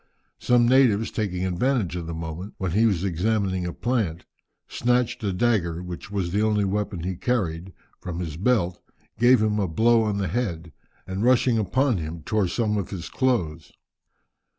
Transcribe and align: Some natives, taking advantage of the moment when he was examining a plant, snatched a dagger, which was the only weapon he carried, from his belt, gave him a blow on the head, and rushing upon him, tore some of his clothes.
Some 0.39 0.67
natives, 0.67 1.11
taking 1.11 1.45
advantage 1.45 1.95
of 1.95 2.07
the 2.07 2.15
moment 2.15 2.55
when 2.57 2.71
he 2.71 2.87
was 2.87 3.03
examining 3.03 3.67
a 3.67 3.71
plant, 3.71 4.25
snatched 4.67 5.23
a 5.23 5.31
dagger, 5.31 5.83
which 5.83 6.09
was 6.09 6.31
the 6.31 6.41
only 6.41 6.65
weapon 6.65 7.01
he 7.03 7.15
carried, 7.15 7.71
from 7.99 8.17
his 8.19 8.35
belt, 8.35 8.81
gave 9.19 9.43
him 9.43 9.59
a 9.59 9.67
blow 9.67 10.01
on 10.01 10.17
the 10.17 10.27
head, 10.29 10.73
and 11.05 11.23
rushing 11.23 11.59
upon 11.59 11.97
him, 11.97 12.23
tore 12.23 12.47
some 12.47 12.77
of 12.79 12.89
his 12.89 13.09
clothes. 13.09 13.73